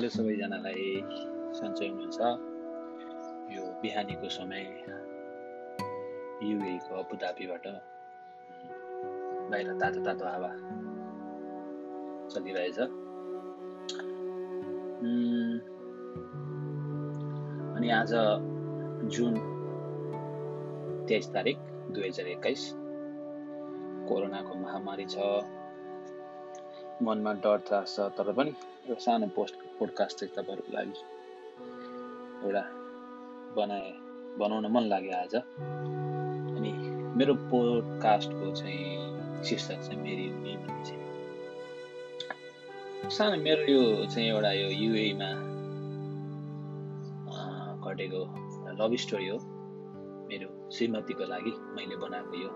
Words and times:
Hello 0.00 0.08
सबैजनालाई 0.12 0.84
सन्चै 1.56 1.86
हुनुहुन्छ। 1.88 2.18
यो 3.54 3.62
बिहानीको 3.80 4.28
समय 4.36 4.62
युएको 6.50 6.92
अबुधाबीबाट 7.00 7.66
बाहिर 9.50 9.68
तातो 9.82 10.00
तातो 10.06 10.24
हावा 10.28 10.50
चलिरहेछ। 12.32 12.78
अनि 17.76 17.88
आज 18.00 18.12
जुन 19.12 19.36
तेइस 21.08 21.26
तारिक 21.36 21.58
दुई 21.92 22.06
हजार 22.08 22.26
एक्काइस 22.40 22.62
कोरोनाको 24.08 24.52
महामारी 24.64 25.06
छ 25.12 25.28
मनमा 27.02 27.32
डर 27.44 27.58
त्रास 27.68 27.96
छ 27.96 27.98
तर 28.16 28.32
पनि 28.38 28.50
एउटा 28.88 29.00
सानो 29.04 29.26
पोस्ट 29.36 29.54
पोडकास्ट 29.78 30.14
चाहिँ 30.18 30.32
तपाईँहरूको 30.36 30.72
लागि 30.76 30.94
एउटा 32.44 32.64
बनाए 33.56 33.90
बनाउन 34.38 34.66
मन 34.72 34.84
लाग्यो 34.92 35.12
आज। 35.16 35.34
अनि 36.56 36.72
मेरो 37.18 37.34
पोडकास्टको 37.50 38.46
चाहिँ 38.56 39.44
शीर्षक 39.44 39.78
चाहिँ 39.86 40.00
मेरी 40.02 40.24
उनी 40.32 40.56
भन्ने 40.56 40.98
सानो 43.10 43.36
मेरो 43.42 43.62
यो 43.72 43.82
चाहिँ 44.06 44.28
एउटा 44.28 44.52
यो 44.52 44.68
युएमा 44.82 45.30
घटेको 47.90 48.20
लभ 48.80 48.92
स्टोरी 49.04 49.28
हो। 49.28 49.38
मेरो 50.28 50.48
श्रीमतीको 50.74 51.24
लागि 51.32 51.52
मैले 51.76 51.96
बनाएको 51.96 52.34
यो 52.42 52.50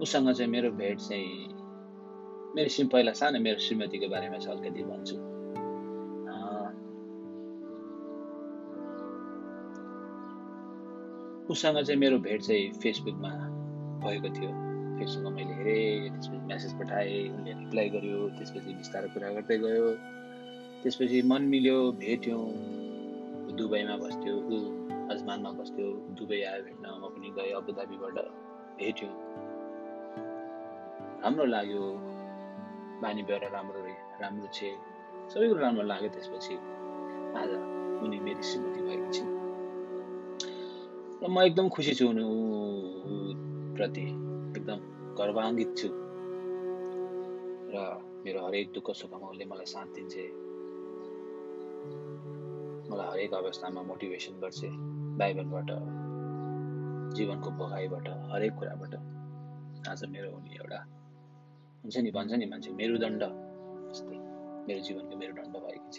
उसँग 0.00 0.32
चाहिँ 0.32 0.50
मेरो 0.50 0.70
भेट 0.70 0.98
चाहिँ 0.98 1.48
मेरो 2.56 2.68
सिम 2.68 2.88
पहिला 2.88 3.12
सानो 3.12 3.38
मेरो 3.40 3.58
श्रीमतीको 3.58 4.08
बारेमा 4.08 4.38
चाहिँ 4.38 4.58
अलिकति 4.58 4.82
भन्छु। 4.82 5.16
उसँग 11.52 11.78
चाहिँ 11.82 12.00
मेरो 12.00 12.18
भेट 12.18 12.40
चाहिँ 12.42 12.72
फेसबुकमा 12.82 13.30
भएको 14.04 14.28
थियो। 14.36 14.50
फेसबुकमा 14.98 15.30
मैले 15.30 15.54
हेरेँ 15.54 16.10
त्यसपछि 16.10 16.46
मेसेज 16.46 16.72
पठाएँ 16.80 17.28
उसले 17.28 17.52
रिप्लाई 17.52 17.88
गर्यो 17.88 18.28
त्यसपछि 18.38 18.74
बिस्तारै 18.74 19.08
कुरा 19.08 19.28
गर्दै 19.32 19.58
गयो। 19.58 19.86
त्यसपछि 20.82 21.22
मन 21.22 21.42
मिल्यो 21.52 21.78
भेट्यौँ। 22.04 22.44
दुबईमा 23.56 23.96
बस्थ्यो 23.96 24.34
ऊ 24.36 24.58
अजमानमा 25.10 25.50
बस्थ्यो। 25.60 25.88
दुबई 26.18 26.40
आयो 26.42 26.62
भेट्न 26.64 26.84
म 27.00 27.14
पनि 27.14 27.28
गएँ 27.36 27.52
अबुधाबीबाट 27.52 28.16
भेट्यौँ। 28.80 29.12
राम्रो 31.22 31.44
लाग्यो 31.44 31.82
बानी 33.02 33.22
व्यवहार 33.28 33.50
राम्रो 33.52 33.80
राम्रो 34.20 34.46
छे। 34.56 34.68
सबै 35.32 35.46
कुरो 35.48 35.60
राम्रो 35.60 35.82
लाग्यो 35.82 36.08
त्यसपछि। 36.14 36.54
आज 37.40 37.50
उनी 38.04 38.18
मेरी 38.26 38.42
श्रीमती 38.42 38.80
भएको 38.86 39.08
छिन् 39.12 39.32
र 41.22 41.28
म 41.28 41.36
एकदम 41.42 41.66
खुसी 41.74 41.92
छु 41.98 42.04
उनी 42.08 42.24
प्रति 43.76 44.06
एकदम 44.56 44.78
गर्वान्वित 45.18 45.70
छु। 45.78 45.88
र 47.72 47.76
मेरो 48.24 48.38
हरेक 48.46 48.66
दुःख 48.74 48.88
सुखमा 49.00 49.26
उसले 49.32 49.44
मलाई 49.50 49.68
साथ 49.74 49.88
दिन्छे। 49.96 50.24
मलाई 52.90 53.08
हरेक 53.12 53.32
अवस्थामा 53.34 53.80
मोटिभेसन 53.90 54.34
गर्छ 54.40 54.60
बाइबलबाट 55.20 55.68
जीवनको 57.16 57.48
भोगाइबाट 57.58 58.06
हरेक 58.32 58.52
कुराबाट। 58.58 58.94
आज 59.88 60.00
मेरो 60.12 60.28
उनी 60.36 60.50
एउटा 60.60 60.78
हुन्छ 61.86 61.98
नि 61.98 62.10
भन्छ 62.10 62.32
नि 62.32 62.46
मान्छे 62.46 62.70
मेरुदण्ड 62.72 63.22
जस्तै 63.88 64.16
मेरो 64.66 64.80
जीवनको 64.86 65.16
मेरुदण्ड 65.18 65.56
भएको 65.56 65.90
छ 65.90 65.98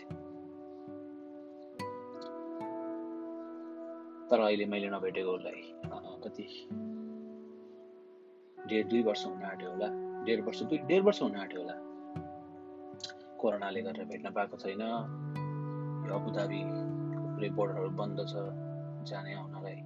तर 4.28 4.40
अहिले 4.40 4.66
मैले 4.66 4.90
नभेटेको 4.90 5.32
उसलाई 5.32 5.62
कति 6.26 6.48
डेढ 8.58 8.90
दुई 8.90 9.02
वर्ष 9.04 9.26
हुन 9.26 9.44
आँट्यो 9.46 9.70
होला 9.70 9.90
डेढ 10.26 10.44
वर्ष 10.46 10.64
दुई 10.66 10.78
डेढ 10.88 11.04
वर्ष 11.04 11.22
हुन 11.22 11.36
आँट्यो 11.38 11.62
होला 11.62 11.80
कोरोनाले 13.40 13.82
गरेर 13.82 14.06
भेट्न 14.08 14.32
पाएको 14.34 14.58
छैन 14.60 14.84
यो 14.84 16.14
अबुधाबी 16.14 16.64
पुरै 16.68 17.50
बोर्डरहरू 17.56 17.90
बन्द 17.98 18.26
छ 18.28 18.48
जाने 19.08 19.34
आउनलाई 19.36 19.78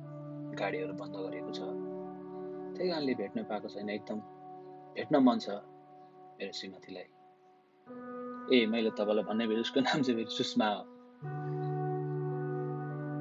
गाडीहरू 0.58 0.94
बन्द 0.98 1.16
गरेको 1.22 1.52
छ 1.54 1.74
त्यही 2.72 2.90
कारणले 2.90 3.14
भेट्न 3.20 3.50
पाएको 3.50 3.76
छैन 3.76 4.00
एकदम 4.00 4.30
भेट्न 4.96 5.24
मन 5.28 5.46
छ 5.46 5.62
मेरो 6.42 7.06
ए 8.54 8.66
मैले 8.66 8.90
तपाईँलाई 8.98 9.24
भन्ने 9.24 9.48
बेला 9.48 9.62
उसको 9.62 9.80
नाम 9.80 10.02
चाहिँ 10.02 10.18
फेरि 10.18 10.32
सुषमा 10.38 10.68
हो। 10.68 10.82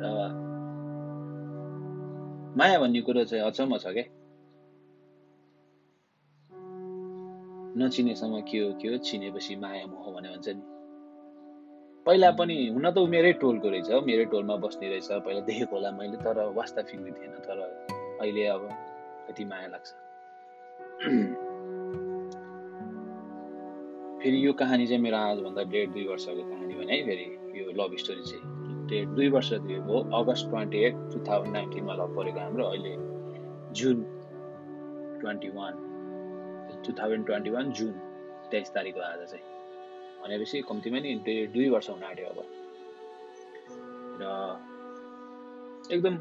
र 0.01 0.05
माया 2.59 2.79
भन्ने 2.81 3.01
कुरो 3.01 3.25
चाहिँ 3.25 3.45
अचम्म 3.45 3.79
छ 3.79 3.87
क्या 3.87 4.05
नचिनेसम्म 7.79 8.41
के 8.51 8.59
हो 8.59 8.73
के 8.83 8.89
हो? 8.89 8.97
चिनेपछि 8.99 9.57
माया 9.57 9.87
मोह 9.87 10.07
भने 10.15 10.29
भन्छ 10.29 10.49
नि। 10.49 10.63
पहिला 12.07 12.31
पनि 12.31 12.57
हुन 12.75 12.91
त 12.91 12.99
मेरै 12.99 13.33
टोलको 13.33 13.69
रहेछ 13.71 13.91
मेरै 14.09 14.25
टोलमा 14.25 14.57
बस्ने 14.57 14.89
रहेछ। 14.89 15.09
पहिला 15.13 15.41
देखेको 15.41 15.77
होला 15.77 15.91
मैले 15.91 16.17
तर 16.17 16.37
वास्ता 16.57 16.83
फिक्ने 16.83 17.11
थिएन। 17.13 17.33
तर 17.47 17.59
अहिले 18.21 18.47
अब 18.47 18.69
कति 19.29 19.45
माया 19.45 19.69
लाग्छ। 19.69 19.89
फेरि 24.23 24.47
यो 24.47 24.53
कहानी 24.53 24.87
चाहिँ 24.87 25.03
मेरो 25.03 25.17
आजभन्दा 25.17 25.63
डेढ 25.73 25.89
दुई 25.93 26.07
वर्षको 26.07 26.43
कहानी 26.49 26.75
भने 26.75 26.93
है 26.93 27.05
फेरि 27.07 27.61
यो 27.61 27.73
लभ 27.81 27.97
स्टोरी 27.97 28.23
चाहिँ। 28.23 28.87
डेढ 28.89 29.09
दुई 29.09 29.29
वर्ष 29.29 29.53
हो। 29.53 30.01
August 30.21 30.49
twenty 30.51 30.79
eight 30.79 30.95
two 31.13 31.21
thousand 31.29 31.53
नाइन्टिनमा 31.53 31.95
love 31.95 32.17
परेको 32.17 32.41
हाम्रो। 32.41 32.65
अहिले 32.65 32.95
June 33.81 34.03
twenty 35.21 35.49
one 35.49 35.73
two 36.87 36.93
thousand 36.93 37.27
twenty 37.27 37.51
one 37.51 37.73
जुन 37.73 37.93
तेइस 38.51 38.69
तारिक 38.75 38.95
हो 38.97 39.03
आज 39.03 39.25
चाहिँ। 39.31 39.45
भनेपछि 40.23 40.61
कम्तीमा 40.69 40.99
नि 41.01 41.15
डेढ 41.25 41.53
दुई 41.53 41.69
वर्ष 41.69 41.91
हुन 41.91 42.03
आँट्यो 42.03 42.27
अब। 42.27 42.39
र 44.21 44.25
एकदम 45.95 46.17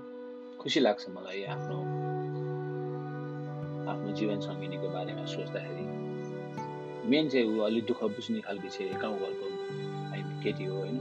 खुसी 0.61 0.79
लाग्छ 0.79 1.09
मलाई 1.09 1.43
आफ्नो 1.55 1.79
आफ्नो 3.91 4.11
जीवन 4.15 4.39
सङ्गिनीको 4.39 4.87
बारेमा 4.89 5.25
सोच्दाखेरि। 5.25 5.88
मेन 7.09 7.29
चाहिँ 7.29 7.45
ऊ 7.49 7.59
अलिक 7.67 7.83
दुःख 7.89 8.01
बुझ्ने 8.15 8.39
खालको 8.47 8.67
चाहिँ 8.75 8.93
गाउँघरको 9.01 9.45
केटी 10.43 10.65
हो 10.65 10.75
होइन। 10.77 10.97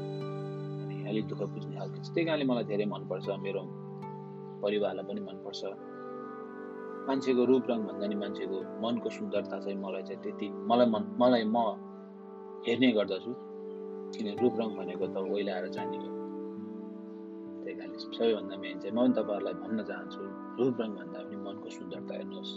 अनि 0.82 0.96
अलिक 1.08 1.24
दुःख 1.28 1.40
बुझ्ने 1.54 1.74
खालको 1.78 1.96
त्यही 2.14 2.24
कारणले 2.26 2.44
मलाई 2.50 2.64
धेरै 2.70 2.86
मनपर्छ 2.94 3.26
मेरो 3.44 3.62
परिवारलाई 4.62 5.04
पनि 5.08 5.20
मनपर्छ। 5.28 5.60
मान्छेको 7.08 7.42
रूप 7.50 7.64
रङ 7.70 7.78
भन्दा 7.88 8.06
नि 8.06 8.16
मान्छेको 8.22 8.56
मनको 8.82 9.08
सुन्दरता 9.18 9.56
चाहिँ 9.64 9.78
मलाई 9.84 10.02
चाहिँ 10.08 10.20
त्यति 10.22 10.46
मलाई 10.70 10.86
मन 10.94 11.02
मलाई 11.20 11.44
म 11.54 11.56
हेर्ने 12.66 12.88
गर्दछु। 12.98 13.32
किन 14.12 14.26
रूप 14.40 14.54
रङ 14.60 14.68
भनेको 14.78 15.06
त 15.14 15.16
ओइलाएर 15.32 15.66
जाने 15.76 15.96
हो 16.02 16.08
त्यही 17.62 17.74
कारणले 17.78 17.98
सबैभन्दा 17.98 18.56
मेन 18.64 18.76
चाहिँ 18.82 18.94
म 18.96 18.98
पनि 18.98 19.12
तपाईँहरूलाई 19.18 19.54
भन्न 19.62 19.78
चाहन्छु 19.90 20.20
रूप 20.58 20.74
रङ 20.80 20.90
भन्दा 20.98 21.18
पनि 21.22 21.36
मनको 21.46 21.68
सुन्दरता 21.78 22.12
हेर्नुहोस्। 22.18 22.52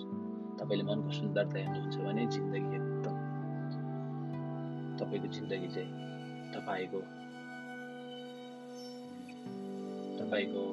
तपाईँले 0.59 0.83
मनको 0.89 1.09
सुन्दरता 1.19 1.57
हेर्नुहुन्छ 1.59 1.95
भने 2.05 2.23
जिन्दगी 2.33 2.77
तपाईँको 5.01 5.27
जिन्दगी 5.35 5.67
चाहिँ 5.75 5.89
तपाईँको 6.53 6.99
तपाईँको 10.19 10.63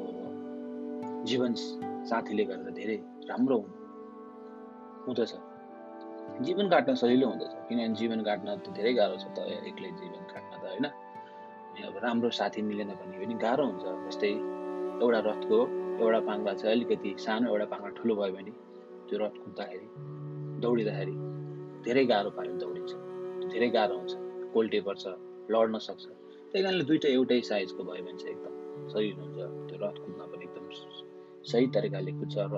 जीवन 1.28 1.52
साथीले 2.10 2.44
गर्दा 2.44 2.70
धेरै 2.78 2.96
राम्रो 3.30 3.58
हुँदछ। 5.06 5.32
जीवन 6.46 6.68
काट्न 6.68 6.94
सजिलो 6.94 7.26
हुँदछ 7.28 7.52
किनभने 7.68 7.94
जीवन 8.00 8.20
काट्न 8.28 8.48
त 8.64 8.66
धेरै 8.76 8.92
गाह्रो 8.98 9.16
छ 9.22 9.26
त 9.36 9.38
एक्लै 9.68 9.90
जीवन 10.00 10.22
काट्न 10.32 10.52
त 10.60 10.64
होइन? 10.68 10.86
अनि 11.68 11.80
अब 11.88 11.96
राम्रो 12.04 12.30
साथी 12.38 12.62
मिलेन 12.62 12.90
भने 13.00 13.16
पनि 13.18 13.34
गाह्रो 13.44 13.64
हुन्छ 13.70 13.84
जस्तै 14.06 14.32
एउटा 15.02 15.20
रथको 15.28 15.58
एउटा 16.02 16.20
पाङ्ला 16.28 16.52
चाहिँ 16.60 16.74
अलिकति 16.76 17.10
सानो 17.24 17.46
एउटा 17.52 17.66
पाङ्ला 17.72 17.90
ठुलो 17.98 18.14
भयो 18.20 18.32
भने 18.36 18.52
त्यो 19.08 19.16
रथ 19.24 19.34
कुद्दाखेरि 19.44 19.86
दौडिँदाखेरि 20.62 21.14
धेरै 21.84 22.04
गाह्रो 22.12 22.30
पायो 22.36 22.52
दौडिन्छ। 22.62 22.92
धेरै 23.52 23.68
गाह्रो 23.76 23.94
हुन्छ। 23.98 24.12
कोल्टे 24.54 24.80
पर्छ 24.88 25.04
लड्न 25.52 25.78
सक्छ। 25.88 26.04
त्यही 26.52 26.62
कारणले 26.64 26.84
दुइटा 26.90 27.08
एउटै 27.16 27.40
साइजको 27.50 27.84
भयो 27.88 28.02
भने 28.04 28.18
चाहिँ 28.20 28.34
एकदम 28.34 28.52
सही 28.92 29.10
हुन्छ 29.18 29.38
त्यो 29.68 29.76
रथ 29.82 29.96
कुद्न 30.04 30.20
पनि 30.32 30.44
एकदम 30.48 30.64
सही 31.50 31.66
तरिकाले 31.74 32.12
कुद्छ 32.20 32.36
र 32.52 32.54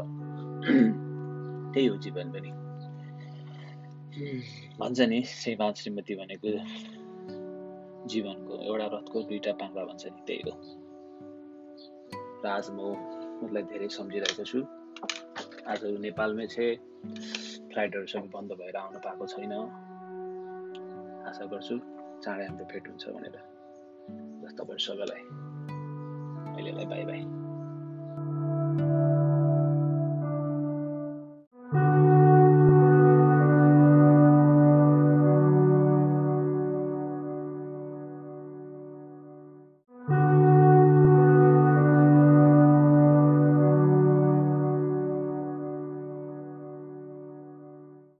त्यही 1.72 1.86
हो 1.86 1.96
जीवन 2.04 2.26
पनि। 2.34 2.50
भन्छ 4.80 5.00
नि 5.12 5.22
श्रीमान 5.32 5.72
श्रीमती 5.80 6.14
भनेको 6.20 6.48
जीवनको 8.12 8.52
एउटा 8.68 8.86
रथको 8.94 9.22
दुईवटा 9.30 9.52
पाङ्रा 9.60 9.84
भन्छ 9.90 10.04
नि 10.06 10.20
त्यही 10.26 10.42
हो। 10.46 10.54
र 12.42 12.46
आज 12.56 12.70
म 12.76 12.78
उसलाई 13.44 13.62
धेरै 13.72 13.88
सम्झिरहेको 13.98 14.44
छु। 14.50 14.58
आज 15.72 15.80
नेपालमै 16.06 16.46
छ 16.54 16.56
फ्लाइटहरू 17.70 18.06
सबै 18.12 18.28
बन्द 18.34 18.50
भएर 18.60 18.76
आउन 18.82 18.96
पाएको 19.06 19.26
छैन। 19.32 19.52
आशा 21.28 21.44
गर्छु 21.44 21.74
चाँडै 22.22 22.44
हाम्रो 22.46 22.64
भेट 22.64 22.88
हुन्छ 22.88 23.04
भनेर। 23.08 23.36
तपाईँहरू 24.58 24.78
सबैलाई। 24.78 25.22
अहिलेलाई 26.52 26.86
बाई 26.86 27.04
बाई। 27.04 27.39